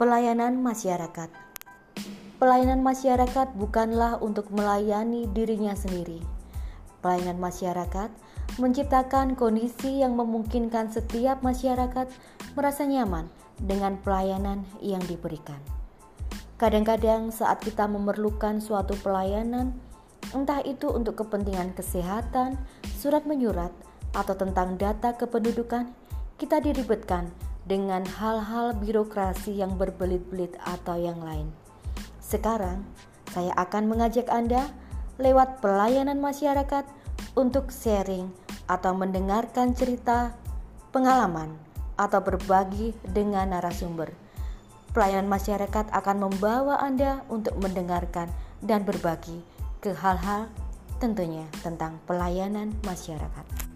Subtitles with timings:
[0.00, 1.28] Pelayanan masyarakat.
[2.40, 6.24] Pelayanan masyarakat bukanlah untuk melayani dirinya sendiri.
[7.04, 8.08] Pelayanan masyarakat
[8.56, 12.08] menciptakan kondisi yang memungkinkan setiap masyarakat
[12.56, 13.28] merasa nyaman
[13.60, 15.60] dengan pelayanan yang diberikan.
[16.56, 19.76] Kadang-kadang, saat kita memerlukan suatu pelayanan,
[20.32, 22.56] entah itu untuk kepentingan kesehatan,
[22.96, 23.76] surat menyurat,
[24.16, 25.92] atau tentang data kependudukan,
[26.40, 31.52] kita diribetkan dengan hal-hal birokrasi yang berbelit-belit atau yang lain.
[32.20, 32.86] Sekarang,
[33.30, 34.70] saya akan mengajak Anda
[35.20, 36.86] lewat pelayanan masyarakat
[37.36, 38.30] untuk sharing
[38.66, 40.34] atau mendengarkan cerita,
[40.94, 41.54] pengalaman,
[42.00, 44.08] atau berbagi dengan narasumber.
[44.90, 48.32] Pelayanan masyarakat akan membawa Anda untuk mendengarkan
[48.64, 49.44] dan berbagi
[49.78, 50.50] ke hal-hal
[50.98, 53.69] tentunya tentang pelayanan masyarakat.